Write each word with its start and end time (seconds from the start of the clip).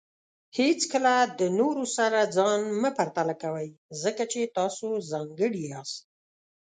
هیڅکله 0.57 1.15
د 1.39 1.41
نورو 1.59 1.83
سره 1.97 2.19
ځان 2.35 2.59
نه 2.83 2.89
پرتله 2.97 3.35
کوئ، 3.43 3.67
ځکه 4.03 4.23
چې 4.31 4.51
تاسو 4.57 4.87
ځانګړي 5.11 5.61
یاست. 5.71 6.03